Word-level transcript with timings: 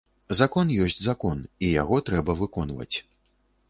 Закон 0.39 0.71
ёсць 0.85 1.03
закон, 1.09 1.45
і 1.69 1.71
яго 1.81 2.03
трэба 2.11 2.31
выконваць. 2.45 2.95